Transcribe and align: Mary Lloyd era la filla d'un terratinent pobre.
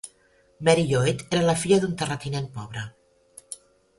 Mary 0.67 0.85
Lloyd 0.91 1.19
era 1.37 1.43
la 1.49 1.55
filla 1.65 1.79
d'un 1.83 1.93
terratinent 2.01 2.49
pobre. 2.57 2.87